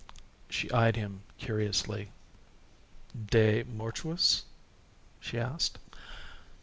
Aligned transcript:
She 0.49 0.71
eyed 0.71 0.95
him 0.95 1.21
curiously. 1.37 2.11
"De 3.27 3.61
mortuis?" 3.65 4.45
she 5.19 5.37
asked. 5.37 5.77